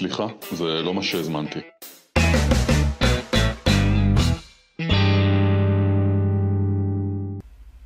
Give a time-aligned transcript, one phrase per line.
[0.00, 1.58] סליחה, זה לא מה שהזמנתי.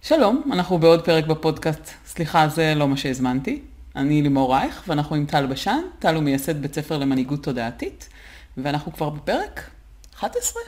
[0.02, 3.62] שלום, אנחנו בעוד פרק בפודקאסט, סליחה, זה לא מה שהזמנתי.
[3.96, 8.08] אני לימור רייך, ואנחנו עם טל בשן, טל הוא מייסד בית ספר למנהיגות תודעתית,
[8.56, 9.70] ואנחנו כבר בפרק
[10.14, 10.62] 11.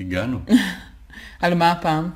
[0.00, 0.38] הגענו.
[1.42, 2.10] על מה הפעם?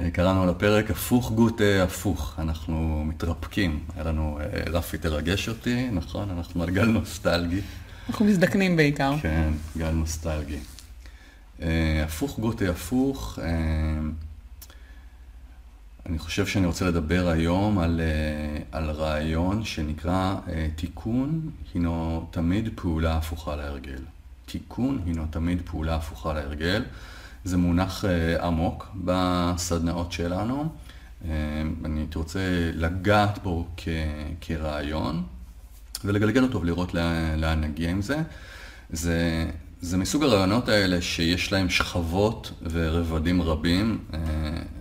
[0.00, 3.80] אה, קראנו לפרק הפוך גוט אה, הפוך, אנחנו מתרפקים.
[3.94, 6.30] היה לנו, אה, רפי תרגש אותי, נכון?
[6.30, 7.60] אנחנו על גל נוסטלגי.
[8.08, 9.14] אנחנו מזדקנים בעיקר.
[9.22, 10.58] כן, גל נוסטלגי.
[12.04, 13.38] הפוך גוט הפוך,
[16.06, 18.00] אני חושב שאני רוצה לדבר היום על,
[18.72, 20.34] על רעיון שנקרא
[20.76, 23.98] תיקון הינו תמיד פעולה הפוכה להרגל.
[24.46, 26.82] תיקון הינו תמיד פעולה הפוכה להרגל.
[27.46, 30.68] זה מונח אה, עמוק בסדנאות שלנו.
[31.24, 31.30] אה,
[31.84, 32.40] אני הייתי רוצה
[32.74, 33.88] לגעת בו כ,
[34.40, 35.22] כרעיון
[36.04, 38.16] ולגלגל אותו ולראות לאן, לאן נגיע עם זה.
[38.90, 39.50] זה.
[39.80, 43.98] זה מסוג הרעיונות האלה שיש להם שכבות ורבדים רבים.
[44.14, 44.18] אה,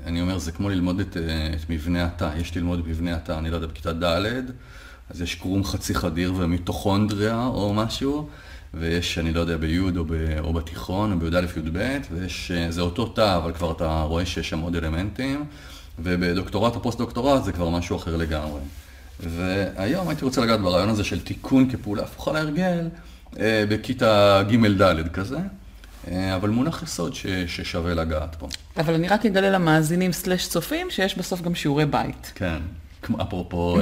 [0.05, 1.17] אני אומר, זה כמו ללמוד את,
[1.55, 2.31] את מבנה התא.
[2.37, 4.25] יש ללמוד את מבנה התא, אני לא יודע, בכיתה ד',
[5.09, 8.29] אז יש קרום חצי חדיר ומיטוכונדריה או משהו.
[8.73, 12.81] ויש, אני לא יודע, בי' או, ב, או בתיכון, או בי"א י"ב, ויש, אה, זה
[12.81, 15.45] אותו תא, אבל כבר אתה רואה שיש שם עוד אלמנטים,
[15.99, 18.61] ובדוקטורט או פוסט-דוקטורט זה כבר משהו אחר לגמרי.
[19.19, 22.87] והיום הייתי רוצה לגעת ברעיון הזה של תיקון כפעולה הפוכה להרגל,
[23.39, 25.37] אה, בכיתה ג'-ד' כזה.
[26.11, 28.47] אה, אבל מונח יסוד ש, ששווה לגעת פה.
[28.77, 32.31] אבל אני רק אגלה למאזינים slash צופים שיש בסוף גם שיעורי בית.
[32.35, 32.57] כן,
[33.21, 33.77] אפרופו,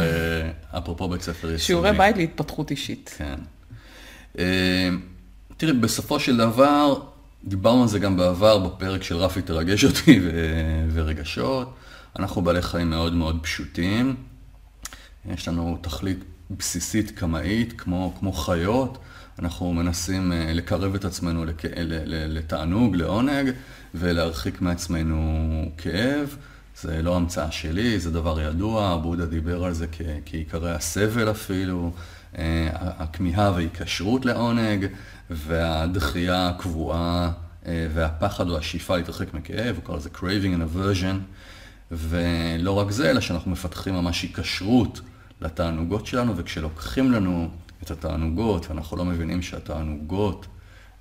[0.77, 1.59] אפרופו בית ספר יסודי.
[1.59, 3.15] שיעורי בית להתפתחות אישית.
[3.17, 3.35] כן.
[4.39, 4.89] אה,
[5.57, 7.01] תראי, בסופו של דבר,
[7.43, 10.19] דיברנו על זה גם בעבר בפרק של רפי תרגש אותי
[10.93, 11.73] ורגשות.
[12.19, 14.15] אנחנו בעלי חיים מאוד מאוד פשוטים.
[15.25, 16.19] יש לנו תכלית
[16.57, 18.97] בסיסית קמאית, כמו, כמו חיות.
[19.39, 21.61] אנחנו מנסים אה, לקרב את עצמנו לק...
[22.07, 23.51] לתענוג, לעונג,
[23.95, 26.37] ולהרחיק מעצמנו כאב.
[26.81, 30.01] זה לא המצאה שלי, זה דבר ידוע, בודה דיבר על זה כ...
[30.25, 31.91] כעיקרי הסבל אפילו.
[32.73, 34.87] הכמיהה וההיקשרות לעונג,
[35.29, 37.31] והדחייה הקבועה
[37.65, 41.15] אה, והפחד או השאיפה להתרחק מכאב, הוא קורא לזה craving and aversion.
[41.91, 45.01] ולא רק זה, אלא שאנחנו מפתחים ממש היקשרות
[45.41, 47.49] לתענוגות שלנו, וכשלוקחים לנו
[47.83, 50.45] את התענוגות, ואנחנו לא מבינים שהתענוגות,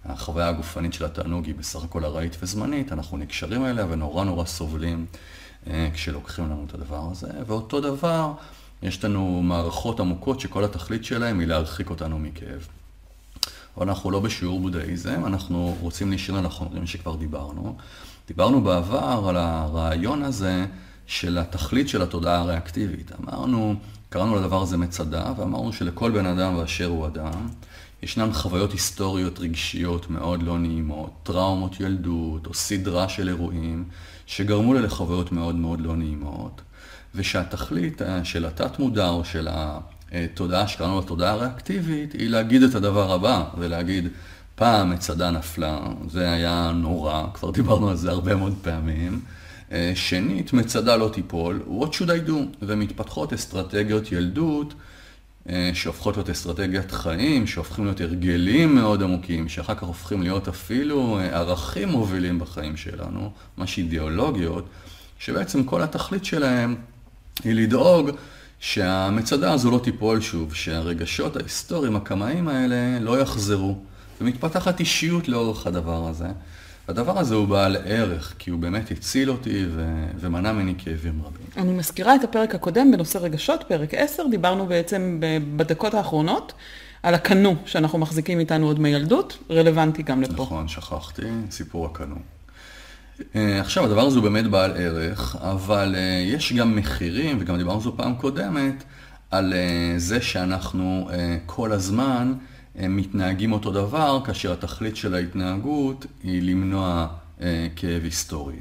[0.05, 5.07] החוויה הגופנית של התענוג היא בסך הכל ארעית וזמנית, אנחנו נקשרים אליה ונורא נורא סובלים
[5.67, 7.29] אה, כשלוקחים לנו את הדבר הזה.
[7.47, 8.33] ואותו דבר,
[8.83, 12.69] יש לנו מערכות עמוקות שכל התכלית שלהן היא להרחיק אותנו מכאב.
[13.77, 17.77] אבל אנחנו לא בשיעור בודהיזם, אנחנו רוצים להישאר על החומרים שכבר דיברנו.
[18.29, 20.67] דיברנו בעבר על הרעיון הזה
[21.07, 23.11] של התכלית של התודעה הריאקטיבית.
[23.21, 23.75] אמרנו,
[24.09, 27.49] קראנו לדבר הזה מצדה, ואמרנו שלכל בן אדם באשר הוא אדם,
[28.03, 33.85] ישנן חוויות היסטוריות רגשיות מאוד לא נעימות, טראומות ילדות, או סדרה של אירועים,
[34.27, 36.61] שגרמו לחוויות מאוד מאוד לא נעימות.
[37.15, 39.49] ושהתכלית אה, של התת-מודע או של
[40.13, 44.09] התודעה שקראנו לה תודעה ריאקטיבית, היא להגיד את הדבר הבא, ולהגיד,
[44.55, 45.79] פעם מצדה נפלה,
[46.09, 49.21] זה היה נורא, כבר דיברנו על זה הרבה מאוד פעמים.
[49.73, 52.33] אה, שנית, מצדה לא תיפול, what should I do?
[52.63, 54.75] ומתפתחות אסטרטגיות ילדות
[55.49, 61.19] אה, שהופכות להיות אסטרטגיית חיים, שהופכים להיות הרגלים מאוד עמוקים, שאחר כך הופכים להיות אפילו
[61.33, 64.65] ערכים מובילים בחיים שלנו, ממש אידיאולוגיות,
[65.19, 66.77] שבעצם כל התכלית שלהם
[67.45, 68.11] היא לדאוג
[68.61, 73.77] שהמצדה הזו לא תיפול שוב, שהרגשות ההיסטוריים הקמאיים האלה לא יחזרו.
[74.21, 76.27] ומתפתחת אישיות לאורך הדבר הזה.
[76.89, 81.47] הדבר הזה הוא בעל ערך, כי הוא באמת הציל אותי ו- ומנע ממני כאבים רבים.
[81.57, 85.21] אני מזכירה את הפרק הקודם בנושא רגשות, פרק 10, דיברנו בעצם
[85.57, 86.53] בדקות האחרונות
[87.03, 90.43] על הקנו שאנחנו מחזיקים איתנו עוד מילדות, רלוונטי גם לפה.
[90.43, 92.17] נכון, שכחתי, סיפור הקנו.
[93.37, 97.77] אה, עכשיו, הדבר הזה הוא באמת בעל ערך, אבל אה, יש גם מחירים, וגם דיברנו
[97.77, 98.85] על זה פעם קודמת,
[99.31, 101.11] על אה, זה שאנחנו
[101.47, 102.33] כל הזמן
[102.75, 107.07] מתנהגים אותו דבר, כאשר התכלית של ההתנהגות היא למנוע
[107.77, 108.57] כאב היסטורי.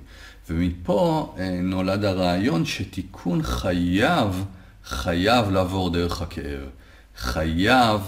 [0.49, 4.45] ומפה נולד הרעיון שתיקון חייב,
[4.85, 6.69] חייב לעבור דרך הכאב.
[7.17, 8.01] חייב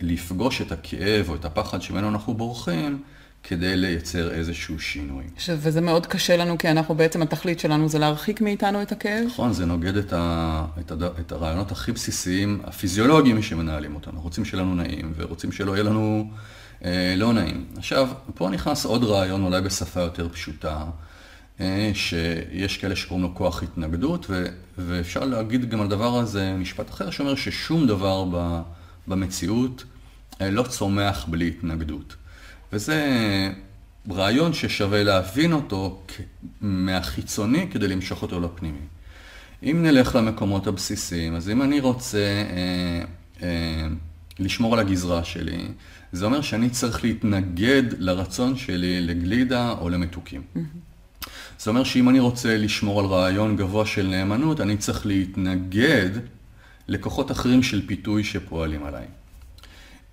[0.00, 3.02] לפגוש את הכאב או את הפחד שממנו אנחנו בורחים.
[3.42, 5.24] כדי לייצר איזשהו שינוי.
[5.48, 9.26] וזה מאוד קשה לנו, כי אנחנו בעצם, התכלית שלנו זה להרחיק מאיתנו את הכאב?
[9.26, 14.20] נכון, זה נוגד את, ה, את, הד, את הרעיונות הכי בסיסיים, הפיזיולוגיים שמנהלים אותנו.
[14.20, 16.30] רוצים שיהיה לנו נעים, ורוצים שלא יהיה לנו
[16.84, 17.64] אה, לא נעים.
[17.76, 20.84] עכשיו, פה נכנס עוד רעיון, אולי בשפה יותר פשוטה,
[21.60, 24.44] אה, שיש כאלה שקוראים לו כוח התנגדות, ו,
[24.78, 28.60] ואפשר להגיד גם על הדבר הזה משפט אחר, שאומר ששום דבר ב,
[29.06, 29.84] במציאות,
[30.40, 32.14] אה, לא צומח בלי התנגדות.
[32.72, 32.96] וזה
[34.10, 36.02] רעיון ששווה להבין אותו
[36.60, 38.86] מהחיצוני כדי למשוך אותו לפנימי.
[39.62, 43.04] אם נלך למקומות הבסיסיים, אז אם אני רוצה אה,
[43.42, 43.86] אה,
[44.38, 45.68] לשמור על הגזרה שלי,
[46.12, 50.42] זה אומר שאני צריך להתנגד לרצון שלי לגלידה או למתוקים.
[50.56, 51.28] Mm-hmm.
[51.58, 56.10] זה אומר שאם אני רוצה לשמור על רעיון גבוה של נאמנות, אני צריך להתנגד
[56.88, 59.06] לכוחות אחרים של פיתוי שפועלים עליי.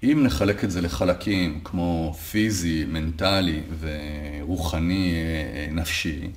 [0.03, 6.29] אם נחלק את זה לחלקים כמו פיזי, מנטלי ורוחני, אה, נפשי,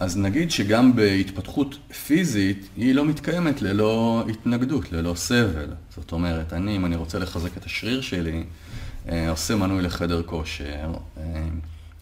[0.00, 1.76] אז נגיד שגם בהתפתחות
[2.06, 5.68] פיזית היא לא מתקיימת ללא התנגדות, ללא סבל.
[5.96, 8.44] זאת אומרת, אני, אם אני רוצה לחזק את השריר שלי,
[9.08, 11.22] אה, עושה מנוי לחדר כושר, אה,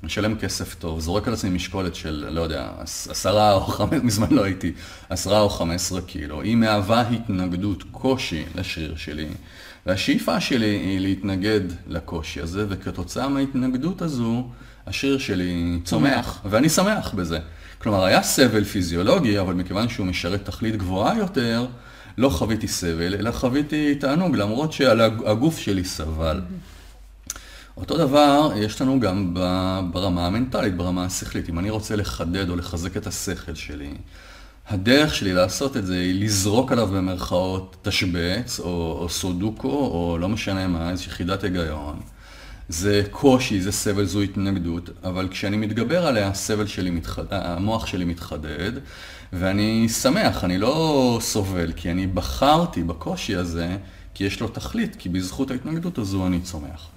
[0.02, 2.68] משלם כסף טוב, זורק על עצמי משקולת של, לא יודע,
[3.08, 4.72] עשרה או חמש, מזמן לא הייתי,
[5.08, 9.28] עשרה או חמש עשרה קילו, היא מהווה התנגדות, קושי לשריר שלי,
[9.86, 14.48] והשאיפה שלי היא להתנגד לקושי הזה, וכתוצאה מההתנגדות הזו,
[14.86, 17.38] השריר שלי צומח, ואני שמח בזה.
[17.78, 21.66] כלומר, היה סבל פיזיולוגי, אבל מכיוון שהוא משרת תכלית גבוהה יותר,
[22.18, 26.40] לא חוויתי סבל, אלא חוויתי תענוג, למרות שהגוף שלי סבל.
[27.76, 29.34] אותו דבר יש לנו גם
[29.92, 31.48] ברמה המנטלית, ברמה השכלית.
[31.48, 33.94] אם אני רוצה לחדד או לחזק את השכל שלי,
[34.68, 40.28] הדרך שלי לעשות את זה היא לזרוק עליו במרכאות תשבץ, או, או סודוקו, או לא
[40.28, 42.00] משנה מה, איזושהי יחידת היגיון.
[42.68, 47.24] זה קושי, זה סבל, זו התנגדות, אבל כשאני מתגבר עליה, הסבל שלי, מתחד...
[47.30, 48.72] המוח שלי מתחדד,
[49.32, 53.76] ואני שמח, אני לא סובל, כי אני בחרתי בקושי הזה,
[54.14, 56.88] כי יש לו תכלית, כי בזכות ההתנגדות הזו אני צומח.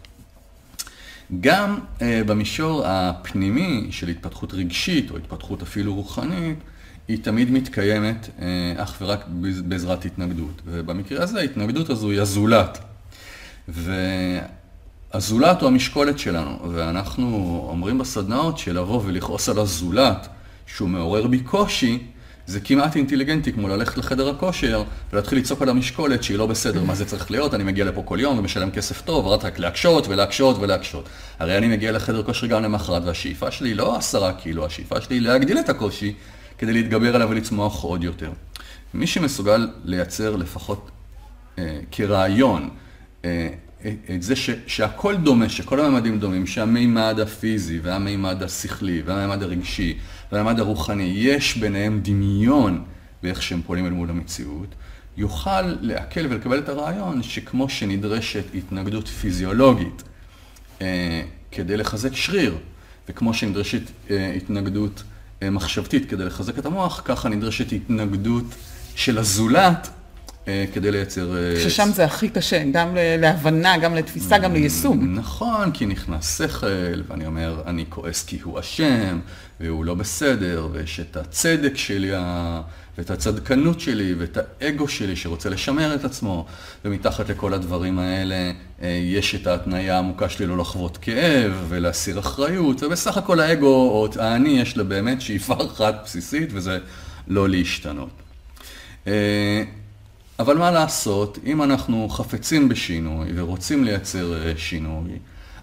[1.41, 6.59] גם uh, במישור הפנימי של התפתחות רגשית, או התפתחות אפילו רוחנית,
[7.07, 8.41] היא תמיד מתקיימת uh,
[8.77, 9.25] אך ורק
[9.63, 10.61] בעזרת התנגדות.
[10.65, 12.79] ובמקרה הזה ההתנגדות הזו היא הזולת.
[13.67, 20.27] והזולת הוא המשקולת שלנו, ואנחנו אומרים בסדנאות שלבוא ולכעוס על הזולת,
[20.65, 21.99] שהוא מעורר בי קושי,
[22.47, 26.95] זה כמעט אינטליגנטי כמו ללכת לחדר הכושר ולהתחיל לצעוק על המשקולת שהיא לא בסדר, מה
[26.95, 31.09] זה צריך להיות, אני מגיע לפה כל יום ומשלם כסף טוב, רק להקשות ולהקשות ולהקשות.
[31.39, 35.21] הרי אני מגיע לחדר כושר גם למחרת והשאיפה שלי לא עשרה קילו, השאיפה שלי היא
[35.21, 36.13] להגדיל את הקושי
[36.57, 38.31] כדי להתגבר עליו ולצמוח עוד יותר.
[38.93, 40.91] מי שמסוגל לייצר לפחות
[41.59, 42.69] אה, כרעיון
[43.25, 43.49] אה,
[44.15, 49.97] את זה ש, שהכל דומה, שכל הממדים דומים, שהמימד הפיזי והמימד השכלי והמימד הרגשי
[50.31, 52.83] והמימד הרוחני, יש ביניהם דמיון
[53.23, 54.75] באיך שהם פועלים אל מול המציאות,
[55.17, 60.03] יוכל לעכל ולקבל את הרעיון שכמו שנדרשת התנגדות פיזיולוגית
[60.81, 62.57] אה, כדי לחזק שריר,
[63.09, 65.03] וכמו שנדרשת אה, התנגדות
[65.43, 68.45] מחשבתית כדי לחזק את המוח, ככה נדרשת התנגדות
[68.95, 69.89] של הזולת
[70.47, 71.37] אה, כדי לייצר...
[71.37, 75.15] אה, ששם זה הכי קשה, גם להבנה, גם לתפיסה, גם ליישום.
[75.15, 79.19] נכון, כי נכנס שכל, ואני אומר, אני כועס כי הוא אשם,
[79.59, 82.11] והוא לא בסדר, ויש את הצדק שלי,
[82.97, 86.45] ואת הצדקנות שלי, ואת האגו שלי שרוצה לשמר את עצמו,
[86.85, 88.51] ומתחת לכל הדברים האלה
[88.81, 94.07] אה, יש את ההתניה העמוקה שלי לא לחוות כאב, ולהסיר אחריות, ובסך הכל האגו, או
[94.19, 96.79] האני, יש לה באמת שאיפה אחת בסיסית, וזה
[97.27, 98.21] לא להשתנות.
[100.39, 105.09] אבל מה לעשות, אם אנחנו חפצים בשינוי ורוצים לייצר אה, שינוי,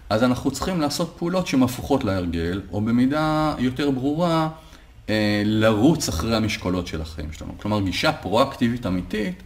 [0.09, 4.49] אז אנחנו צריכים לעשות פעולות שהן הפוכות להרגל, או במידה יותר ברורה, אה,
[5.45, 7.53] לרוץ אחרי המשקולות של החיים שלנו.
[7.57, 9.43] כלומר, גישה פרואקטיבית אמיתית,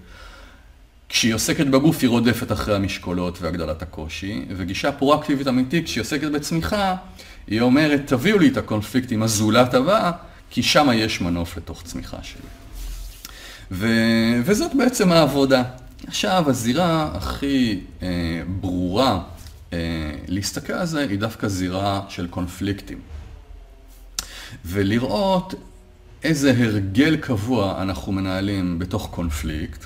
[1.09, 6.95] כשהיא עוסקת בגוף היא רודפת אחרי המשקולות והגדלת הקושי, וגישה פרואקטיבית אמיתית, כשהיא עוסקת בצמיחה,
[7.47, 10.11] היא אומרת, תביאו לי את הקונפליקט עם הזולת הבא,
[10.49, 12.41] כי שם יש מנוף לתוך צמיחה שלי.
[13.71, 13.87] ו...
[14.45, 15.63] וזאת בעצם העבודה.
[16.07, 18.07] עכשיו, הזירה הכי אה,
[18.47, 19.19] ברורה
[19.73, 19.77] אה,
[20.27, 22.97] להסתכל על זה היא דווקא זירה של קונפליקטים.
[24.65, 25.53] ולראות
[26.23, 29.85] איזה הרגל קבוע אנחנו מנהלים בתוך קונפליקט,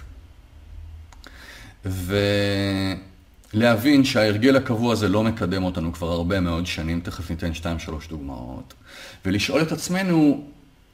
[3.53, 7.63] ולהבין שההרגל הקבוע הזה לא מקדם אותנו כבר הרבה מאוד שנים, תכף ניתן 2-3
[8.09, 8.73] דוגמאות,
[9.25, 10.43] ולשאול את עצמנו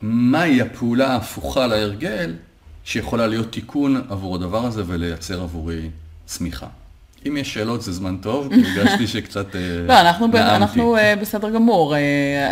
[0.01, 2.36] מהי הפעולה ההפוכה להרגל
[2.83, 5.89] שיכולה להיות תיקון עבור הדבר הזה ולייצר עבורי
[6.25, 6.67] צמיחה.
[7.27, 10.55] אם יש שאלות זה זמן טוב, כי הרגשתי שקצת אה, לא, אנחנו, נעמתי.
[10.55, 11.93] אנחנו uh, בסדר גמור.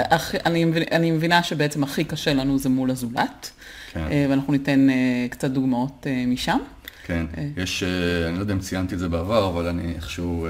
[0.09, 3.51] אח, אני, אני מבינה שבעצם הכי קשה לנו זה מול הזולת,
[3.93, 4.07] כן.
[4.29, 4.87] ואנחנו ניתן
[5.29, 6.57] קצת דוגמאות משם.
[7.05, 7.25] כן,
[7.57, 7.83] יש,
[8.27, 10.47] אני לא יודע אם ציינתי את זה בעבר, אבל אני איכשהו,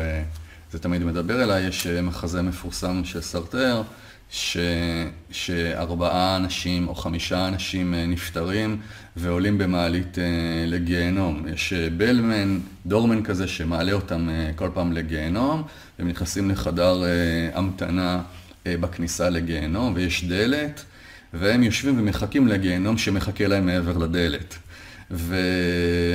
[0.72, 3.82] זה תמיד מדבר אליי, יש מחזה מפורסם של סרטר,
[4.36, 4.58] ש,
[5.32, 8.77] שארבעה אנשים או חמישה אנשים אה, נפטרים
[9.15, 10.24] ועולים במעלית אה,
[10.68, 11.46] לגיהנום.
[11.54, 15.63] יש אה, בלמן, דורמן כזה, שמעלה אותם כל פעם לגיהנום,
[16.00, 17.04] והם נכנסים לחדר
[17.54, 18.22] המתנה
[18.65, 20.84] בכניסה לגיהנום, ויש דלת,
[21.34, 24.58] והם יושבים ומחכים לגיהנום שמחכה להם מעבר לדלת.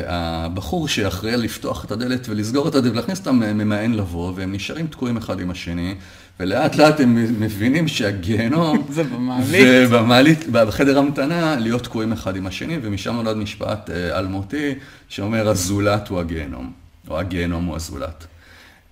[0.06, 5.16] והבחור שאחראי לפתוח את הדלת ולסגור את הדלת ולהכניס אותם ממאן לבוא, והם נשארים תקועים
[5.16, 5.94] אחד עם השני,
[6.40, 12.78] ולאט לאט הם מבינים שהגיהנום, זה במעלית, ובמעלית, בחדר המתנה, להיות תקועים אחד עם השני,
[12.82, 14.74] ומשם נולד משפט אה, אלמותי,
[15.08, 16.72] שאומר הזולת הוא הגיהנום,
[17.08, 18.26] או הגיהנום הוא הזולת.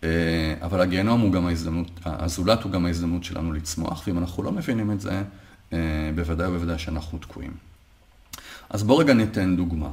[0.05, 0.09] אה,
[0.63, 4.91] אבל הגיהנום הוא גם ההזדמנות, הזולת הוא גם ההזדמנות שלנו לצמוח, ואם אנחנו לא מבינים
[4.91, 5.23] את זה,
[5.73, 5.79] אה,
[6.15, 7.53] בוודאי ובוודאי שאנחנו תקועים.
[8.71, 9.89] אז בואו רגע ניתן דוגמה.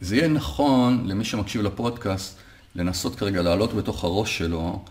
[0.00, 2.38] זה יהיה נכון למי שמקשיב לפודקאסט,
[2.74, 4.84] לנסות כרגע לעלות בתוך הראש שלו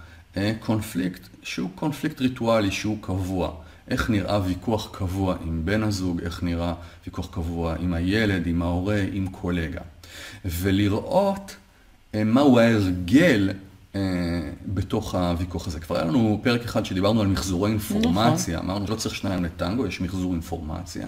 [0.60, 3.51] קונפליקט שהוא קונפליקט ריטואלי, שהוא קבוע.
[3.88, 6.74] איך נראה ויכוח קבוע עם בן הזוג, איך נראה
[7.05, 9.81] ויכוח קבוע עם הילד, עם ההורה, עם קולגה.
[10.45, 11.55] ולראות
[12.15, 13.50] אה, מהו ההרגל
[13.95, 14.01] אה,
[14.65, 15.79] בתוך הוויכוח הזה.
[15.79, 18.69] כבר היה לנו פרק אחד שדיברנו על מחזורי אינפורמציה, נכון.
[18.69, 21.07] אמרנו שלא צריך שניים לטנגו, יש מחזור אינפורמציה.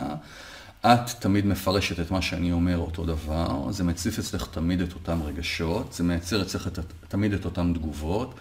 [0.85, 5.21] את תמיד מפרשת את מה שאני אומר אותו דבר, זה מציף אצלך תמיד את אותם
[5.23, 6.69] רגשות, זה מייצר אצלך
[7.07, 8.35] תמיד את אותן תגובות.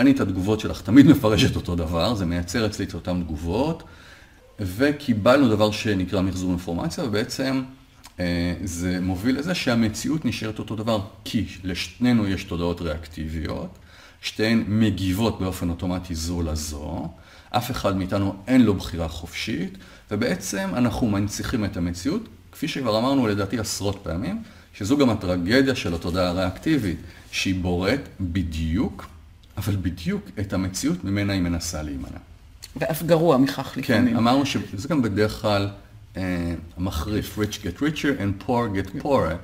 [0.00, 3.82] אני את התגובות שלך תמיד מפרשת אותו דבר, זה מייצר אצלי את אותן תגובות,
[4.60, 7.62] וקיבלנו דבר שנקרא מחזור אינפורמציה, ובעצם
[8.20, 13.78] אה, זה מוביל לזה שהמציאות נשארת אותו דבר, כי לשנינו יש תודעות ריאקטיביות,
[14.20, 17.08] שתיהן מגיבות באופן אוטומטי זו לזו,
[17.56, 19.78] אף אחד מאיתנו אין לו בחירה חופשית,
[20.10, 24.42] ובעצם אנחנו מנציחים את המציאות, כפי שכבר אמרנו לדעתי עשרות פעמים,
[24.74, 26.98] שזו גם הטרגדיה של התודעה הריאקטיבית,
[27.30, 29.06] שהיא בוראת בדיוק
[29.56, 32.18] אבל בדיוק את המציאות ממנה היא מנסה להימנע.
[32.76, 34.10] ואף גרוע מכך לפעמים.
[34.10, 35.68] כן, אמרנו שזה גם בדרך כלל
[36.16, 39.36] אה, מחריף, rich get richer and poor get poorer.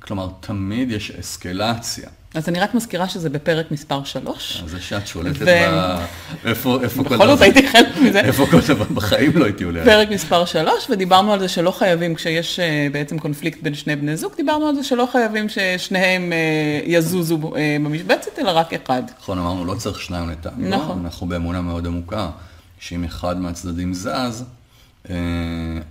[0.00, 2.08] כלומר, תמיד יש אסקלציה.
[2.36, 4.62] אז אני רק מזכירה שזה בפרק מספר 3.
[4.66, 5.44] זה שאת שולטת ו...
[5.46, 5.98] ב...
[6.44, 7.16] איפה, איפה כל דבר...
[7.16, 8.20] בכל זאת הייתי חלק מזה.
[8.20, 9.84] איפה כל דבר, בחיים לא הייתי עולה.
[9.84, 14.16] פרק מספר 3, ודיברנו על זה שלא חייבים, כשיש אה, בעצם קונפליקט בין שני בני
[14.16, 19.02] זוג, דיברנו על זה שלא חייבים ששניהם אה, יזוזו אה, במשבצת, אלא רק אחד.
[19.18, 20.64] נכון, אמרנו, לא צריך שניים לטנגו.
[20.68, 21.00] נכון.
[21.04, 22.30] אנחנו באמונה מאוד עמוקה,
[22.78, 24.44] שאם אחד מהצדדים זז,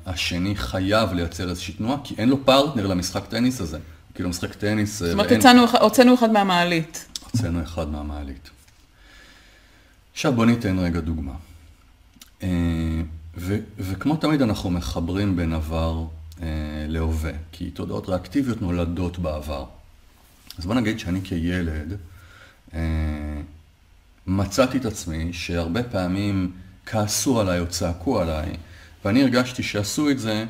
[0.05, 3.77] השני חייב לייצר איזושהי תנועה, כי אין לו פרטנר למשחק טניס הזה.
[4.15, 4.99] כאילו משחק טניס.
[4.99, 5.57] זאת אומרת, ואין...
[5.81, 7.05] הוצאנו אחד מהמעלית.
[7.31, 8.49] הוצאנו אחד מהמעלית.
[10.13, 11.33] עכשיו בוא ניתן רגע דוגמה.
[12.43, 12.49] אה,
[13.37, 16.03] ו, וכמו תמיד אנחנו מחברים בין עבר
[16.41, 16.47] אה,
[16.87, 19.65] להווה, כי תודעות ריאקטיביות נולדות בעבר.
[20.57, 21.97] אז בוא נגיד שאני כילד
[22.73, 22.79] אה,
[24.27, 26.51] מצאתי את עצמי שהרבה פעמים
[26.85, 28.55] כעסו עליי או צעקו עליי,
[29.05, 30.45] ואני הרגשתי שעשו את זה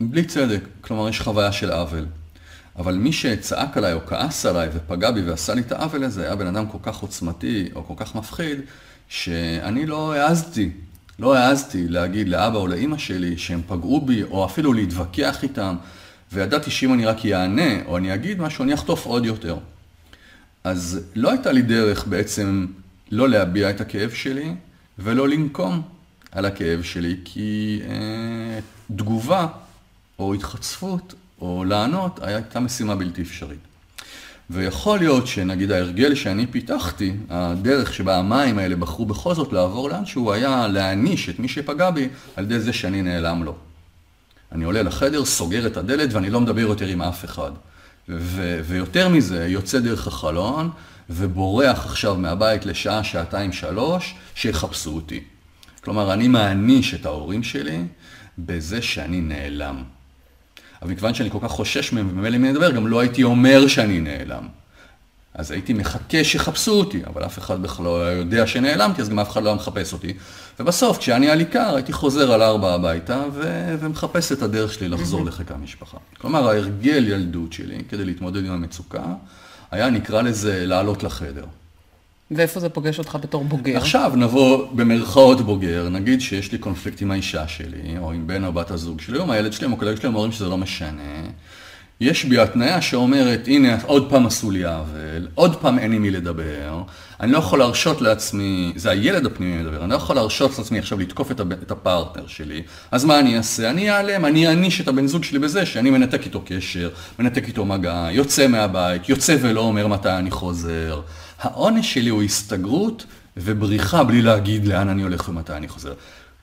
[0.00, 2.06] בלי צדק, כלומר יש חוויה של עוול.
[2.78, 6.36] אבל מי שצעק עליי או כעס עליי ופגע בי ועשה לי את העוול הזה, היה
[6.36, 8.60] בן אדם כל כך עוצמתי או כל כך מפחיד,
[9.08, 10.70] שאני לא העזתי,
[11.18, 15.76] לא העזתי להגיד לאבא או לאימא שלי שהם פגעו בי, או אפילו להתווכח איתם,
[16.32, 19.58] וידעתי שאם אני רק יענה, או אני אגיד משהו, אני אחטוף עוד יותר.
[20.64, 22.66] אז לא הייתה לי דרך בעצם
[23.10, 24.54] לא להביע את הכאב שלי,
[24.98, 25.82] ולא לנקום
[26.32, 28.58] על הכאב שלי, כי אה,
[28.96, 29.46] תגובה
[30.18, 33.58] או התחצפות או לענות, הייתה משימה בלתי אפשרית.
[34.50, 40.06] ויכול להיות שנגיד ההרגל שאני פיתחתי, הדרך שבה המים האלה בחרו בכל זאת לעבור לאן
[40.06, 43.56] שהוא היה להעניש את מי שפגע בי על ידי זה שאני נעלם לו.
[44.52, 47.50] אני עולה לחדר, סוגר את הדלת ואני לא מדבר יותר עם אף אחד.
[48.08, 50.70] ו- ויותר מזה, יוצא דרך החלון
[51.10, 55.24] ובורח עכשיו מהבית לשעה, שעתיים, שלוש, שיחפשו אותי.
[55.80, 57.82] כלומר, אני מעניש את ההורים שלי
[58.38, 59.82] בזה שאני נעלם.
[60.86, 64.00] אבל מכיוון שאני כל כך חושש מהם וממילא מי לדבר, גם לא הייתי אומר שאני
[64.00, 64.48] נעלם.
[65.34, 69.30] אז הייתי מחכה שיחפשו אותי, אבל אף אחד בכלל לא יודע שנעלמתי, אז גם אף
[69.30, 70.12] אחד לא היה מחפש אותי.
[70.60, 73.42] ובסוף, כשאני על עיקר, הייתי חוזר על ארבע הביתה ו...
[73.80, 75.98] ומחפש את הדרך שלי לחזור לחיק המשפחה.
[76.20, 79.04] כלומר, ההרגל ילדות שלי, כדי להתמודד עם המצוקה,
[79.70, 81.44] היה נקרא לזה לעלות לחדר.
[82.30, 83.76] ואיפה זה פוגש אותך בתור בוגר?
[83.76, 88.52] עכשיו נבוא במרכאות בוגר, נגיד שיש לי קונפליקט עם האישה שלי, או עם בן או
[88.52, 91.22] בת הזוג שלי, או עם הילד שלי, או קולגה שלי, אומרים שזה לא משנה.
[92.00, 96.10] יש בי התניה שאומרת, הנה, עוד פעם עשו לי עוול, עוד פעם אין עם מי
[96.10, 96.82] לדבר,
[97.20, 100.98] אני לא יכול להרשות לעצמי, זה הילד הפנימי מדבר, אני לא יכול להרשות לעצמי עכשיו
[100.98, 103.70] לתקוף את, את הפרטנר שלי, אז מה אני אעשה?
[103.70, 107.64] אני אעלם, אני אעניש את הבן זוג שלי בזה שאני מנתק איתו קשר, מנתק איתו
[107.64, 111.00] מגע, יוצא מהבית, יוצא ולא אומר מתי אני חוזר.
[111.46, 113.04] העונש שלי הוא הסתגרות
[113.36, 115.94] ובריחה בלי להגיד לאן אני הולך ומתי אני חוזר.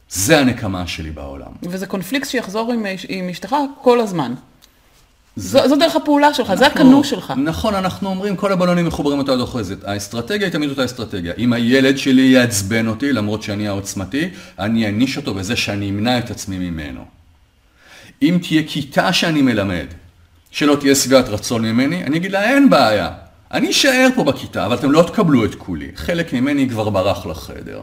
[0.09, 1.51] זה הנקמה שלי בעולם.
[1.63, 4.33] וזה קונפליקט שיחזור עם, עם אשתך כל הזמן.
[5.35, 7.33] זו, זו דרך הפעולה שלך, זה הכנוע שלך.
[7.37, 9.83] נכון, אנחנו אומרים, כל הבלונים מחוברים אותה דוחזת.
[9.83, 11.33] האסטרטגיה היא תמיד אותה אסטרטגיה.
[11.37, 14.29] אם הילד שלי יעצבן אותי, למרות שאני העוצמתי,
[14.59, 17.05] אני אעניש אותו בזה שאני אמנע את עצמי ממנו.
[18.21, 19.87] אם תהיה כיתה שאני מלמד,
[20.51, 23.09] שלא תהיה שבעת רצון ממני, אני אגיד לה, אין בעיה.
[23.53, 25.87] אני אשאר פה בכיתה, אבל אתם לא תקבלו את כולי.
[25.95, 27.81] חלק ממני כבר ברח לחדר.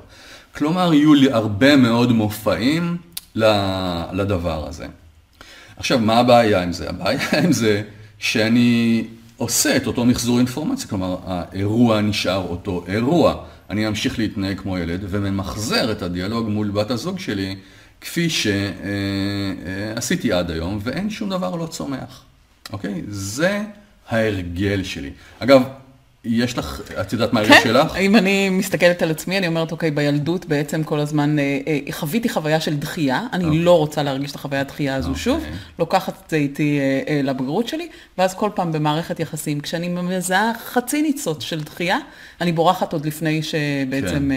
[0.57, 2.97] כלומר, יהיו לי הרבה מאוד מופעים
[4.13, 4.87] לדבר הזה.
[5.77, 6.89] עכשיו, מה הבעיה עם זה?
[6.89, 7.83] הבעיה עם זה
[8.19, 9.05] שאני
[9.37, 13.35] עושה את אותו מחזור אינפורמציה, כלומר, האירוע נשאר אותו אירוע.
[13.71, 17.57] אני אמשיך להתנהג כמו ילד וממחזר את הדיאלוג מול בת הזוג שלי
[18.01, 18.29] כפי
[19.97, 22.23] שעשיתי עד היום, ואין שום דבר לא צומח.
[22.73, 23.03] אוקיי?
[23.09, 23.63] זה
[24.11, 25.11] ההרגל שלי.
[25.39, 25.63] אגב,
[26.25, 27.93] יש לך, את יודעת מה הרגל כן, שלך?
[27.93, 31.79] כן, אם אני מסתכלת על עצמי, אני אומרת, אוקיי, בילדות בעצם כל הזמן אה, אה,
[31.91, 33.59] חוויתי חוויה של דחייה, אני אוקיי.
[33.59, 35.23] לא רוצה להרגיש את החוויה הדחייה הזו אוקיי.
[35.23, 35.45] שוב,
[35.79, 37.89] לוקחת את זה איתי אה, אה, לבגרות שלי,
[38.19, 41.99] ואז כל פעם במערכת יחסים, כשאני מזהה חצי ניצוץ של דחייה,
[42.41, 44.09] אני בורחת עוד לפני שבעצם...
[44.09, 44.31] כן.
[44.31, 44.37] אה...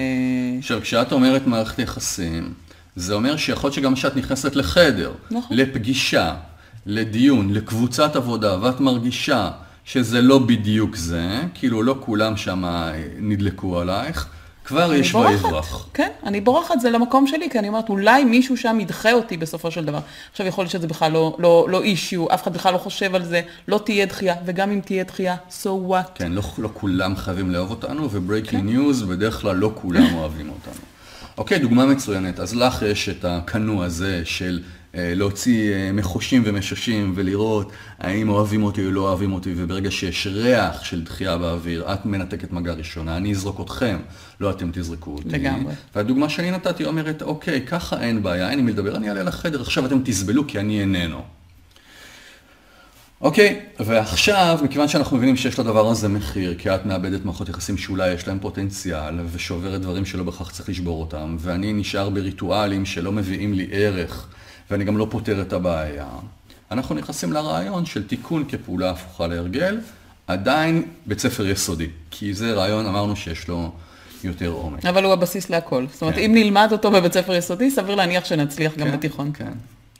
[0.59, 2.53] עכשיו, כשאת אומרת מערכת יחסים,
[2.95, 5.57] זה אומר שיכול להיות שגם כשאת נכנסת לחדר, נכון.
[5.57, 6.35] לפגישה,
[6.85, 9.51] לדיון, לקבוצת עבודה, ואת מרגישה
[9.85, 12.63] שזה לא בדיוק זה, כאילו לא כולם שם
[13.19, 14.27] נדלקו עלייך,
[14.65, 15.87] כבר יש ויברח.
[15.93, 19.71] כן, אני בורחת, זה למקום שלי, כי אני אומרת, אולי מישהו שם ידחה אותי בסופו
[19.71, 19.99] של דבר.
[20.31, 23.25] עכשיו, יכול להיות שזה בכלל לא, לא, לא issue, אף אחד בכלל לא חושב על
[23.25, 26.09] זה, לא תהיה דחייה, וגם אם תהיה דחייה, so what?
[26.15, 28.69] כן, לא, לא כולם חייבים לאהוב אותנו, ו breaking כן.
[28.69, 30.81] news, בדרך כלל לא כולם אוהבים אותנו.
[31.37, 32.39] אוקיי, דוגמה מצוינת.
[32.39, 38.63] אז לך יש את הקנו הזה של אה, להוציא אה, מחושים ומשושים ולראות האם אוהבים
[38.63, 43.17] אותי או לא אוהבים אותי, וברגע שיש ריח של דחייה באוויר, את מנתקת מגע ראשונה,
[43.17, 43.97] אני אזרוק אתכם,
[44.39, 45.29] לא אתם תזרקו אותי.
[45.29, 45.73] לגמרי.
[45.95, 49.61] והדוגמה שאני נתתי אומרת, אוקיי, ככה אין בעיה, אין לי מי לדבר, אני אעלה לחדר,
[49.61, 51.21] עכשיו אתם תסבלו כי אני איננו.
[53.21, 58.13] אוקיי, ועכשיו, מכיוון שאנחנו מבינים שיש לדבר הזה מחיר, כי את מאבדת מערכות יחסים שאולי
[58.13, 63.53] יש להם פוטנציאל, ושוברת דברים שלא בהכרח צריך לשבור אותם, ואני נשאר בריטואלים שלא מביאים
[63.53, 64.27] לי ערך,
[64.71, 66.07] ואני גם לא פותר את הבעיה,
[66.71, 69.79] אנחנו נכנסים לרעיון של תיקון כפעולה הפוכה להרגל,
[70.27, 73.71] עדיין בית ספר יסודי, כי זה רעיון, אמרנו שיש לו
[74.23, 74.85] יותר עומק.
[74.85, 75.85] אבל הוא הבסיס להכל.
[75.91, 76.21] זאת אומרת, כן.
[76.21, 79.31] אם נלמד אותו בבית ספר יסודי, סביר להניח שנצליח גם כן, בתיכון.
[79.33, 79.51] כן.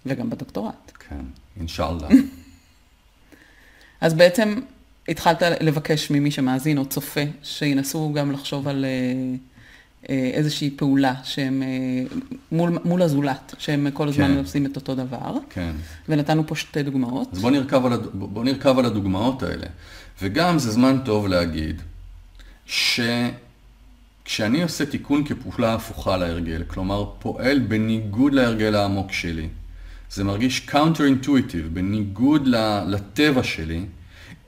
[0.06, 0.91] וגם בדוקטורט.
[1.10, 1.26] כן,
[1.60, 2.08] אינשאללה.
[4.02, 4.60] אז בעצם
[5.08, 9.36] התחלת לבקש ממי שמאזין או צופה, שינסו גם לחשוב על אה,
[10.09, 12.17] איזושהי פעולה שהם אה,
[12.51, 14.37] מול, מול הזולת, שהם כל הזמן כן.
[14.37, 15.37] עושים את אותו דבר.
[15.49, 15.71] כן.
[16.09, 17.27] ונתנו פה שתי דוגמאות.
[17.31, 19.67] אז בוא נרכב, על, בוא נרכב על הדוגמאות האלה.
[20.21, 21.81] וגם זה זמן טוב להגיד
[22.65, 23.33] שכשאני
[24.63, 29.47] עושה תיקון כפעולה הפוכה להרגל, כלומר פועל בניגוד להרגל העמוק שלי,
[30.11, 32.47] זה מרגיש counter-intuitive, בניגוד
[32.87, 33.85] לטבע שלי,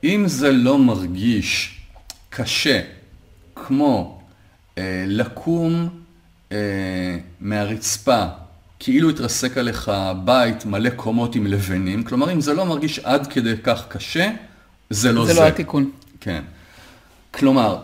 [0.04, 1.80] אם זה לא מרגיש
[2.30, 2.80] קשה,
[3.54, 4.15] כמו אה,
[5.06, 5.88] לקום
[6.52, 6.56] אה,
[7.40, 8.24] מהרצפה,
[8.78, 9.90] כאילו התרסק עליך
[10.24, 14.30] בית מלא קומות עם לבנים, כלומר אם זה לא מרגיש עד כדי כך קשה,
[14.90, 15.34] זה לא זה.
[15.34, 15.90] זה לא התיקון.
[16.20, 16.42] כן.
[17.30, 17.78] כלומר,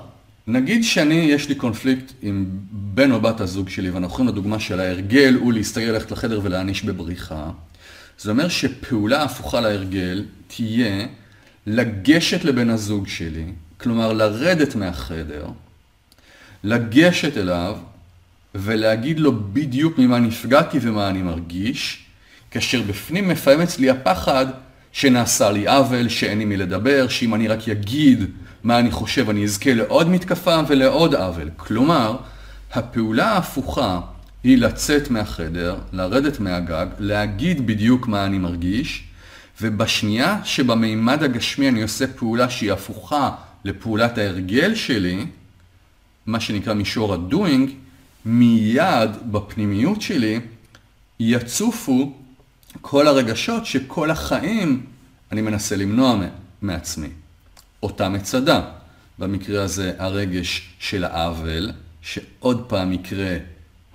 [0.46, 4.80] נגיד שאני, יש לי קונפליקט עם בן או בת הזוג שלי, ואנחנו הולכים לדוגמה של
[4.80, 7.50] ההרגל הוא להסתגל ללכת לחדר ולהעניש בבריחה.
[8.18, 11.06] זה אומר שפעולה הפוכה להרגל תהיה
[11.66, 13.44] לגשת לבן הזוג שלי,
[13.80, 15.46] כלומר לרדת מהחדר,
[16.64, 17.76] לגשת אליו
[18.54, 22.04] ולהגיד לו בדיוק ממה נפגעתי ומה אני מרגיש,
[22.50, 24.46] כאשר בפנים מפעם אצלי הפחד
[24.92, 28.24] שנעשה לי עוול, שאין לי מי לדבר, שאם אני רק אגיד
[28.64, 31.50] מה אני חושב אני אזכה לעוד מתקפה ולעוד עוול.
[31.56, 32.16] כלומר,
[32.72, 34.00] הפעולה ההפוכה
[34.44, 39.04] היא לצאת מהחדר, לרדת מהגג, להגיד בדיוק מה אני מרגיש,
[39.60, 43.30] ובשנייה שבמימד הגשמי אני עושה פעולה שהיא הפוכה
[43.64, 45.26] לפעולת ההרגל שלי,
[46.26, 47.70] מה שנקרא מישור ה-doing,
[48.24, 50.40] מיד בפנימיות שלי
[51.20, 52.12] יצופו
[52.80, 54.86] כל הרגשות שכל החיים
[55.32, 56.16] אני מנסה למנוע
[56.62, 57.08] מעצמי.
[57.82, 58.70] אותה מצדה.
[59.18, 61.70] במקרה הזה הרגש של העוול,
[62.02, 63.36] שעוד פעם יקרה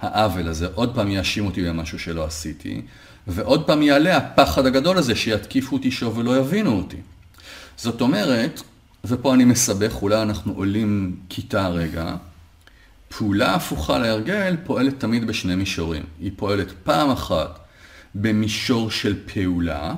[0.02, 2.82] העוול הזה, עוד פעם יאשים אותי במשהו שלא עשיתי,
[3.28, 6.98] ועוד פעם יעלה הפחד הגדול הזה שיתקיפו אותי שוב ולא יבינו אותי.
[7.78, 8.62] זאת אומרת,
[9.06, 12.16] ופה אני מסבך, אולי אנחנו עולים כיתה רגע,
[13.10, 16.04] פעולה הפוכה להרגל פועלת תמיד בשני מישורים.
[16.20, 17.60] היא פועלת פעם אחת
[18.16, 19.94] במישור של פעולה,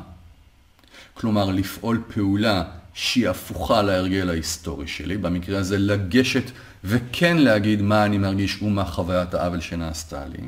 [1.13, 6.51] כלומר לפעול פעולה שהיא הפוכה להרגל ההיסטורי שלי, במקרה הזה לגשת
[6.83, 10.47] וכן להגיד מה אני מרגיש ומה חוויית העוול שנעשתה לי.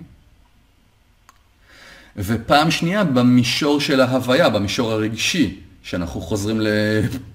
[2.17, 6.61] ופעם שנייה, במישור של ההוויה, במישור הרגשי, שאנחנו חוזרים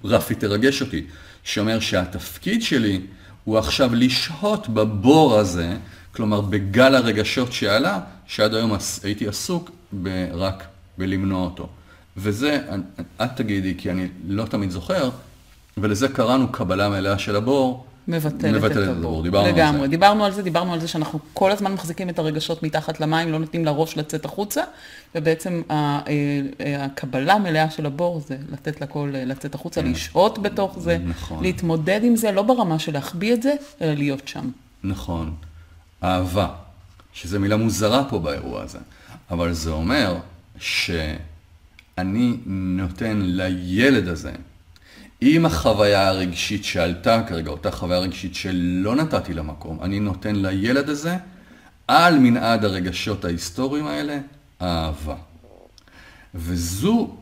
[0.05, 1.07] לרפי תרגש אותי,
[1.45, 3.01] שאומר שהתפקיד שלי
[3.45, 5.77] הוא עכשיו לשהות בבור הזה,
[6.13, 9.71] כלומר בגל הרגשות שעלה, שעד היום הייתי עסוק
[10.33, 10.65] רק
[10.99, 11.69] בלמנוע אותו.
[12.17, 12.61] וזה,
[13.23, 15.11] את תגידי, כי אני לא תמיד זוכר,
[15.77, 19.23] ולזה קראנו קבלה מלאה של הבור, מבטלת, מבטלת את הבור.
[19.23, 19.81] דיברנו לגמרי.
[19.81, 19.89] על זה.
[19.89, 23.39] דיברנו על זה, דיברנו על זה שאנחנו כל הזמן מחזיקים את הרגשות מתחת למים, לא
[23.39, 24.63] נותנים לראש לצאת החוצה,
[25.15, 26.01] ובעצם אה,
[26.79, 29.91] הקבלה המלאה של הבור זה לתת לכל לצאת החוצה, כן.
[29.91, 31.43] לשהות בתוך זה, נכון.
[31.43, 34.51] להתמודד עם זה, לא ברמה של להחביא את זה, אלא להיות שם.
[34.85, 35.35] נכון.
[36.05, 36.49] אהבה,
[37.13, 38.79] שזו מילה מוזרה פה באירוע הזה,
[39.31, 40.17] אבל זה אומר
[40.59, 44.33] שאני נותן לילד הזה,
[45.21, 50.89] עם החוויה הרגשית שעלתה כרגע, אותה חוויה רגשית שלא נתתי לה מקום, אני נותן לילד
[50.89, 51.17] הזה,
[51.89, 54.19] על מנעד הרגשות ההיסטוריים האלה,
[54.63, 55.17] אהבה.
[56.35, 57.17] וזו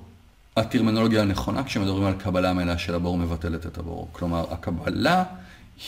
[0.57, 4.09] הטרמינולוגיה הנכונה כשמדברים על קבלה מלאה של הבור מבטלת את הבור.
[4.13, 5.25] כלומר, הקבלה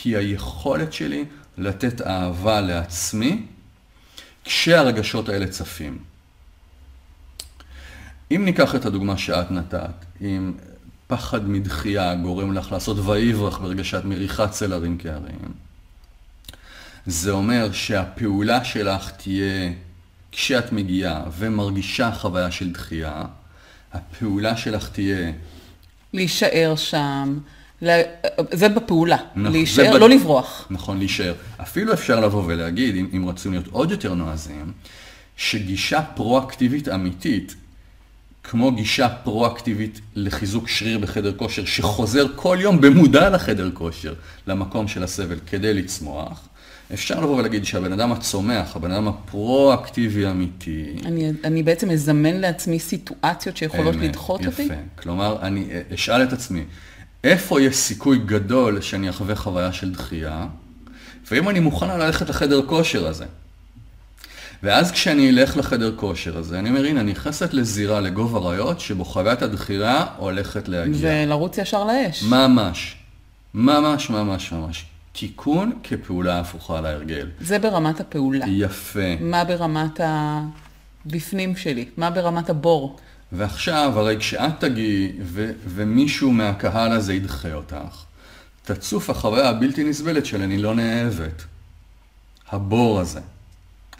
[0.04, 1.24] היא היכולת שלי
[1.58, 3.46] לתת אהבה לעצמי
[4.44, 5.98] כשהרגשות האלה צפים.
[8.30, 10.52] אם ניקח את הדוגמה שאת נתת, אם
[11.06, 15.38] פחד מדחייה גורם לך לעשות ויברח ברגע שאת מריחה צל הרים כהרים.
[17.06, 19.72] זה אומר שהפעולה שלך תהיה,
[20.32, 23.22] כשאת מגיעה ומרגישה חוויה של דחייה,
[23.92, 25.32] הפעולה שלך תהיה...
[26.12, 27.38] להישאר שם,
[28.52, 30.10] זה בפעולה, נכון, להישאר, זה לא ב...
[30.10, 30.66] לברוח.
[30.70, 31.34] נכון, להישאר.
[31.56, 34.72] אפילו אפשר לבוא ולהגיד, אם, אם רוצים להיות עוד יותר נועזים,
[35.36, 37.54] שגישה פרואקטיבית אמיתית
[38.50, 44.14] כמו גישה פרואקטיבית לחיזוק שריר בחדר כושר, שחוזר כל יום במודע לחדר כושר,
[44.46, 46.48] למקום של הסבל כדי לצמוח,
[46.94, 50.96] אפשר לבוא ולהגיד שהבן אדם הצומח, הבן אדם הפרואקטיבי אמיתי...
[51.04, 54.50] אני, אני בעצם אזמן לעצמי סיטואציות שיכולות אמת, לדחות יפה.
[54.50, 54.62] אותי?
[54.62, 54.74] יפה.
[55.02, 56.64] כלומר, אני אשאל את עצמי,
[57.24, 60.46] איפה יש סיכוי גדול שאני אחווה חוויה של דחייה,
[61.30, 63.24] ואם אני מוכן ללכת לחדר כושר הזה,
[64.66, 69.04] ואז כשאני אלך לחדר כושר הזה, אני אומר, הנה, אני נכנסת לזירה, לגובה ריות, שבו
[69.04, 71.10] חוויית הדחירה הולכת להגיע.
[71.26, 72.22] ולרוץ ישר לאש.
[72.22, 72.96] ממש.
[73.54, 74.84] ממש, ממש, ממש.
[75.12, 77.28] תיקון כפעולה הפוכה להרגל.
[77.40, 78.44] זה ברמת הפעולה.
[78.48, 79.16] יפה.
[79.20, 80.00] מה ברמת
[81.06, 81.84] הבפנים שלי?
[81.96, 82.96] מה ברמת הבור?
[83.32, 88.04] ועכשיו, הרי כשאת תגיעי ו- ומישהו מהקהל הזה ידחה אותך,
[88.62, 91.44] תצוף החוויה הבלתי נסבלת של אני לא נאהבת.
[92.50, 93.20] הבור הזה.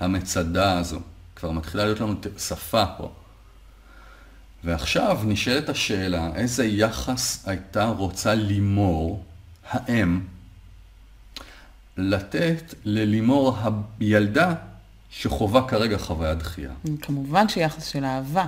[0.00, 1.00] המצדה הזו.
[1.36, 3.12] כבר מתחילה להיות לנו שפה פה.
[4.64, 9.24] ועכשיו נשאלת השאלה, איזה יחס הייתה רוצה לימור,
[9.70, 10.20] האם,
[11.96, 13.56] לתת ללימור
[14.00, 14.54] הילדה
[15.10, 16.70] שחווה כרגע חוויית דחייה.
[17.02, 18.46] כמובן שיחס של אהבה.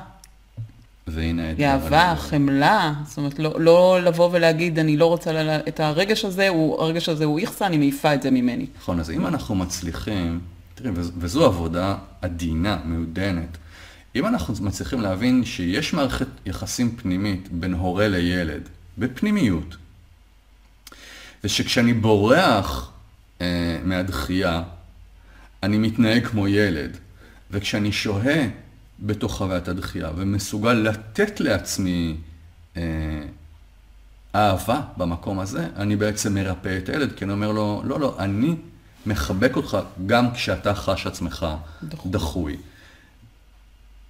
[1.07, 1.67] והנה האתגר.
[1.67, 5.61] אהבה, חמלה, זאת אומרת, לא, לא לבוא ולהגיד, אני לא רוצה ל...
[5.69, 8.67] את הרגש הזה, הוא, הרגש הזה הוא איכסה, אני מעיפה את זה ממני.
[8.79, 10.41] נכון, אז אם אנחנו מצליחים
[10.79, 13.59] תראי, וזו עבודה עדינה, מעודנת.
[14.17, 19.77] אם אנחנו מצליחים להבין שיש מערכת יחסים פנימית בין הורה לילד, בפנימיות,
[21.45, 22.93] ושכשאני בורח
[23.41, 24.63] אה, מהדחייה,
[25.63, 26.97] אני מתנהג כמו ילד,
[27.51, 28.49] וכשאני שוהה
[29.01, 32.17] בתוך חוויית הדחייה ומסוגל לתת לעצמי
[32.77, 32.83] אה,
[34.35, 38.57] אהבה במקום הזה, אני בעצם מרפא את הילד, כי אני אומר לו, לא, לא, אני
[39.07, 41.47] מחבק אותך גם כשאתה חש עצמך
[41.83, 42.13] דחוי.
[42.13, 42.57] דחוי.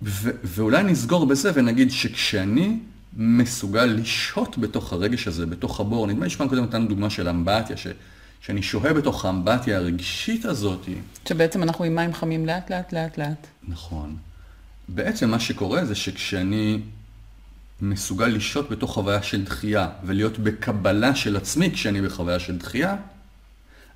[0.02, 2.78] ו- ואולי נסגור בזה ונגיד שכשאני
[3.16, 7.76] מסוגל לשהות בתוך הרגש הזה, בתוך הבור, נדמה לי שפעם קודם נתנו דוגמה של אמבטיה,
[7.76, 7.86] ש-
[8.40, 10.88] שאני שוהה בתוך האמבטיה הרגשית הזאת.
[11.28, 13.46] שבעצם אנחנו עם מים חמים לאט לאט לאט לאט.
[13.68, 14.16] נכון.
[14.88, 16.80] בעצם מה שקורה זה שכשאני
[17.82, 22.96] מסוגל לשהות בתוך חוויה של דחייה ולהיות בקבלה של עצמי כשאני בחוויה של דחייה,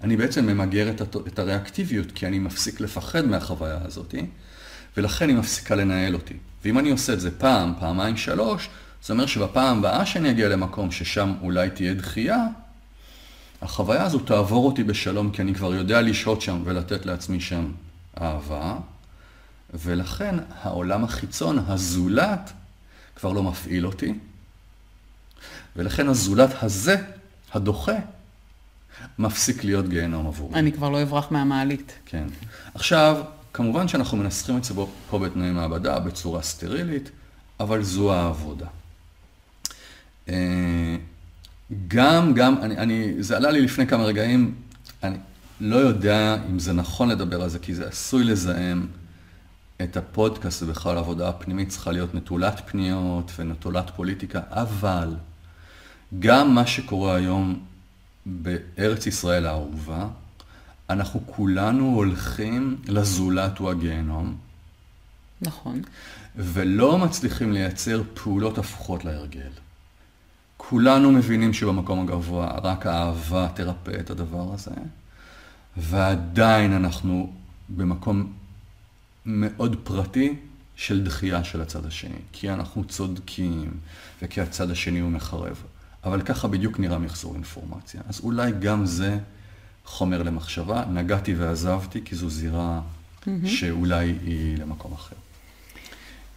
[0.03, 4.15] אני בעצם ממגר את, את הריאקטיביות, כי אני מפסיק לפחד מהחוויה הזאת,
[4.97, 6.35] ולכן היא מפסיקה לנהל אותי.
[6.65, 8.69] ואם אני עושה את זה פעם, פעמיים, שלוש,
[9.05, 12.47] זה אומר שבפעם הבאה שאני אגיע למקום ששם אולי תהיה דחייה,
[13.63, 17.73] החוויה הזו תעבור אותי בשלום, כי אני כבר יודע לשהות שם ולתת לעצמי שם
[18.21, 18.77] אהבה,
[19.75, 22.53] ולכן העולם החיצון, הזולת,
[23.17, 24.15] כבר לא מפעיל אותי,
[25.77, 26.97] ולכן הזולת הזה,
[27.53, 27.97] הדוחה,
[29.19, 30.55] מפסיק להיות גיהנום עבורי.
[30.55, 31.93] אני כבר לא אברח מהמעלית.
[32.07, 32.27] כן.
[32.75, 34.75] עכשיו, כמובן שאנחנו מנסחים את זה
[35.11, 37.11] פה בתנאי מעבדה, בצורה סטרילית,
[37.61, 38.67] אבל זו העבודה.
[40.29, 40.97] אה,
[41.89, 44.55] גם, גם, אני, אני, זה עלה לי לפני כמה רגעים,
[45.03, 45.17] אני
[45.61, 48.87] לא יודע אם זה נכון לדבר על זה, כי זה עשוי לזהם
[49.83, 55.15] את הפודקאסט ובכלל העבודה הפנימית צריכה להיות נטולת פניות ונטולת פוליטיקה, אבל
[56.19, 57.61] גם מה שקורה היום
[58.27, 60.09] בארץ ישראל האהובה,
[60.91, 64.37] אנחנו כולנו הולכים לזולת הוא הגיהנום.
[65.43, 65.83] נכון.
[66.37, 69.51] ולא מצליחים לייצר פעולות הפוכות להרגל.
[70.57, 74.71] כולנו מבינים שבמקום הגבוה רק האהבה תרפא את הדבר הזה,
[75.77, 77.33] ועדיין אנחנו
[77.69, 78.33] במקום
[79.27, 80.37] מאוד פרטי
[80.77, 83.71] של דחייה של הצד השני, כי אנחנו צודקים
[84.23, 85.63] וכי הצד השני הוא מחרב.
[86.05, 88.01] אבל ככה בדיוק נראה מחזור אינפורמציה.
[88.09, 89.19] אז אולי גם זה
[89.85, 90.85] חומר למחשבה.
[90.91, 93.29] נגעתי ועזבתי, כי זו זירה mm-hmm.
[93.47, 95.17] שאולי היא למקום אחר.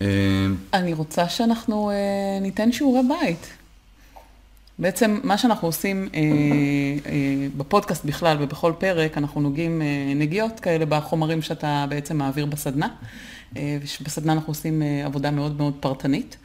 [0.01, 3.47] אה, אני רוצה שאנחנו אה, ניתן שיעורי בית.
[4.80, 6.19] בעצם מה שאנחנו עושים אה,
[7.06, 12.88] אה, בפודקאסט בכלל ובכל פרק, אנחנו נוגעים אה, נגיעות כאלה בחומרים שאתה בעצם מעביר בסדנה.
[13.58, 16.32] אה, בסדנה אנחנו עושים אה, עבודה מאוד מאוד פרטנית.
[16.32, 16.38] כן.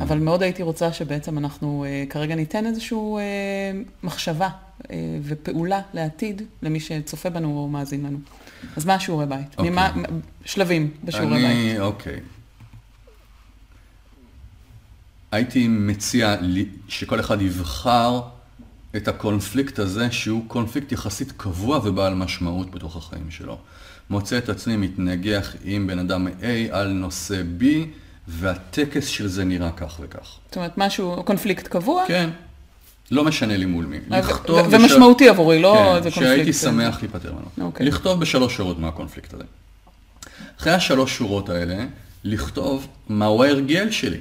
[0.00, 4.48] אבל מאוד הייתי רוצה שבעצם אנחנו אה, כרגע ניתן איזושהי אה, מחשבה
[4.90, 8.18] אה, ופעולה לעתיד למי שצופה בנו או מאזין לנו.
[8.76, 9.54] אז מה השיעורי בית?
[9.58, 9.70] אוקיי.
[9.70, 9.92] ממה,
[10.44, 11.80] שלבים בשיעורי אני, בית.
[11.80, 12.20] אוקיי.
[15.32, 16.36] הייתי מציע
[16.88, 18.20] שכל אחד יבחר
[18.96, 23.58] את הקונפליקט הזה, שהוא קונפליקט יחסית קבוע ובעל משמעות בתוך החיים שלו.
[24.10, 27.64] מוצא את עצמי מתנגח עם בן אדם A על נושא B,
[28.28, 30.38] והטקס של זה נראה כך וכך.
[30.46, 32.04] זאת אומרת, משהו, קונפליקט קבוע?
[32.08, 32.30] כן.
[33.10, 33.98] לא משנה לי מול מי.
[34.10, 34.68] לכתוב...
[34.70, 35.30] ומשמעותי בש...
[35.30, 36.34] עבורי, לא כן, איזה קונפליקט.
[36.34, 37.66] שהייתי שמח להיפטר ממנו.
[37.68, 37.86] אוקיי.
[37.86, 39.44] לכתוב בשלוש שורות מהקונפליקט הזה.
[40.60, 41.84] אחרי השלוש שורות האלה,
[42.24, 44.18] לכתוב מהו ההרגל שלי.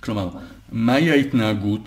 [0.00, 0.28] כלומר,
[0.72, 1.80] מהי ההתנהגות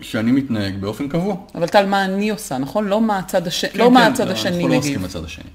[0.00, 1.36] שאני מתנהג באופן קבוע.
[1.54, 2.88] אבל טל, מה אני עושה, נכון?
[2.88, 3.64] לא מה הצד, הש...
[3.64, 4.62] כן, לא כן, מה הצד לא, השני מגיב.
[4.62, 5.50] אנחנו לא עוסקים בצד השני.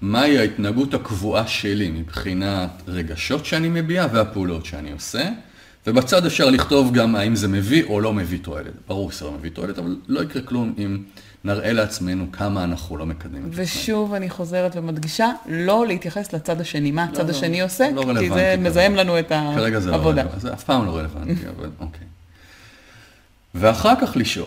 [0.00, 5.28] מהי ההתנהגות הקבועה שלי מבחינת רגשות שאני מביע והפעולות שאני עושה,
[5.86, 8.72] ובצד אפשר לכתוב גם האם זה מביא או לא מביא תועלת.
[8.88, 11.02] ברור שזה לא מביא תועלת, אבל לא יקרה כלום אם
[11.44, 13.64] נראה לעצמנו כמה אנחנו לא מקדמים את עצמנו.
[13.64, 17.90] ושוב אני חוזרת ומדגישה, לא להתייחס לצד השני, מה הצד לא, לא השני לא, עושה,
[17.90, 19.56] לא כי זה מזהם לנו את העבודה.
[19.56, 22.06] כרגע זה לא רלוונטי, זה אף פעם לא רלוונטי, אבל אוקיי.
[23.54, 24.46] ואחר כך לשאול.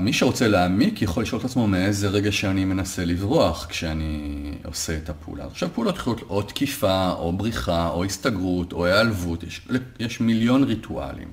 [0.00, 5.08] מי שרוצה להעמיק יכול לשאול את עצמו מאיזה רגע שאני מנסה לברוח כשאני עושה את
[5.10, 5.44] הפעולה.
[5.44, 11.28] עכשיו פעולות יכולות או תקיפה, או בריחה, או הסתגרות, או היעלבות, יש, יש מיליון ריטואלים.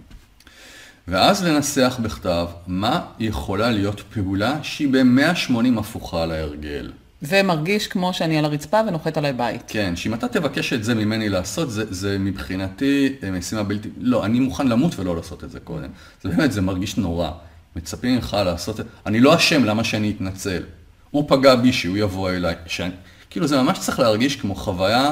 [1.08, 6.92] ואז לנסח בכתב מה יכולה להיות פעולה שהיא ב-180 הפוכה להרגל.
[7.22, 9.62] ומרגיש כמו שאני על הרצפה ונוחת עליי בית.
[9.68, 13.90] כן, שאם אתה תבקש את זה ממני לעשות, זה, זה מבחינתי אה, משימה בלתי...
[13.98, 15.90] לא, אני מוכן למות ולא לעשות את זה קודם.
[16.24, 17.32] זה באמת, זה מרגיש נורא.
[17.76, 18.86] מצפים ממך לעשות את...
[19.06, 20.64] אני לא אשם, למה שאני אתנצל?
[21.12, 22.56] הוא פגע בי, שהוא יבוא אליי.
[22.66, 22.92] שאני...
[23.30, 25.12] כאילו, זה ממש צריך להרגיש כמו חוויה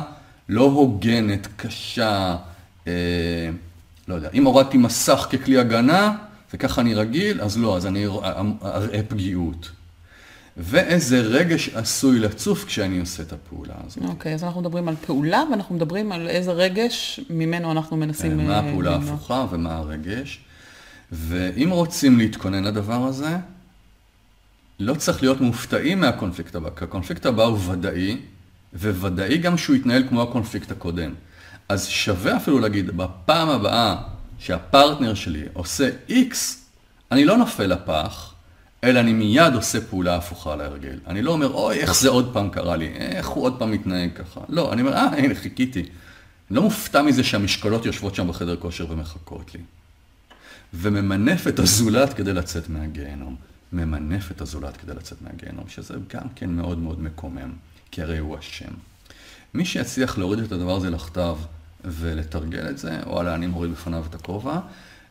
[0.49, 2.35] לא הוגנת, קשה,
[2.87, 3.49] אה,
[4.07, 4.29] לא יודע.
[4.33, 6.17] אם הורדתי מסך ככלי הגנה,
[6.53, 8.05] וככה אני רגיל, אז לא, אז אני
[8.63, 9.71] אראה פגיעות.
[10.57, 14.03] ואיזה רגש עשוי לצוף כשאני עושה את הפעולה הזאת.
[14.03, 18.37] אוקיי, okay, אז אנחנו מדברים על פעולה, ואנחנו מדברים על איזה רגש ממנו אנחנו מנסים...
[18.37, 20.39] מה אה, הפעולה ההפוכה ומה הרגש.
[21.11, 23.37] ואם רוצים להתכונן לדבר הזה,
[24.79, 28.17] לא צריך להיות מופתעים מהקונפליקט הבא, כי הקונפליקט הבא הוא ודאי,
[28.73, 31.13] וודאי גם שהוא יתנהל כמו הקונפליקט הקודם.
[31.69, 33.95] אז שווה אפילו להגיד, בפעם הבאה
[34.39, 36.35] שהפרטנר שלי עושה X,
[37.11, 38.33] אני לא נופל לפח,
[38.83, 40.99] אלא אני מיד עושה פעולה הפוכה להרגל.
[41.07, 44.09] אני לא אומר, אוי, איך זה עוד פעם קרה לי, איך הוא עוד פעם מתנהג
[44.15, 44.41] ככה.
[44.49, 45.79] לא, אני אומר, אה, הנה, חיכיתי.
[45.79, 49.61] אני לא מופתע מזה שהמשקולות יושבות שם בחדר כושר ומחכות לי.
[50.73, 53.35] וממנף את הזולת כדי לצאת מהגיהנום.
[53.73, 57.51] ממנף את הזולת כדי לצאת מהגיהנום, שזה גם כן מאוד מאוד מקומם,
[57.91, 58.71] כי הרי הוא אשם.
[59.53, 61.37] מי שיצליח להוריד את הדבר הזה לכתב
[61.85, 64.59] ולתרגל את זה, וואלה, אני מוריד בפניו את הכובע,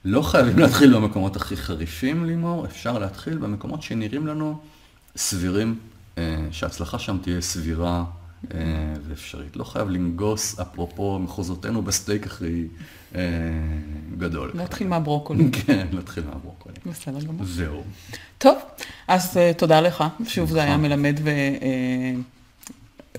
[0.05, 4.61] לא חייבים להתחיל במקומות הכי חריפים, לימור, אפשר להתחיל במקומות שנראים לנו
[5.17, 5.79] סבירים,
[6.19, 8.05] אה, שההצלחה שם תהיה סבירה
[9.09, 9.57] ואפשרית.
[9.57, 12.67] לא חייב לנגוס, אפרופו מחוזותינו, בסטייק הכי
[13.15, 13.21] אה,
[14.19, 14.51] גדול.
[14.55, 15.51] להתחיל מהברוקולי.
[15.67, 16.75] כן, להתחיל מהברוקולי.
[16.87, 17.45] בסדר גמור.
[17.45, 17.83] זהו.
[18.39, 18.59] טוב,
[19.09, 20.05] אז תודה לך.
[20.27, 21.31] שוב, זה היה מלמד ו...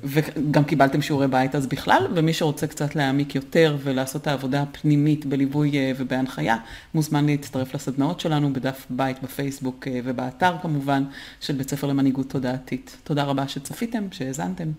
[0.04, 5.26] וגם קיבלתם שיעורי בית אז בכלל, ומי שרוצה קצת להעמיק יותר ולעשות את העבודה הפנימית
[5.26, 6.58] בליווי ובהנחיה,
[6.94, 11.04] מוזמן להצטרף לסדנאות שלנו בדף בית בפייסבוק ובאתר כמובן,
[11.40, 12.98] של בית ספר למנהיגות תודעתית.
[13.04, 14.72] תודה רבה שצפיתם, שהאזנתם.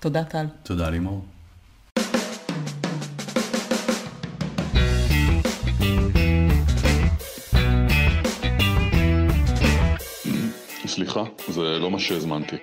[0.00, 0.46] תודה, טל.
[0.62, 1.24] תודה, לימור.
[10.86, 12.56] סליחה, זה לא מה שהזמנתי.